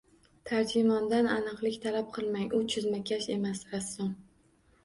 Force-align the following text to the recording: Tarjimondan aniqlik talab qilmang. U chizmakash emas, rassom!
Tarjimondan 0.51 1.29
aniqlik 1.33 1.77
talab 1.83 2.09
qilmang. 2.17 2.49
U 2.61 2.63
chizmakash 2.75 3.29
emas, 3.37 3.63
rassom! 3.75 4.13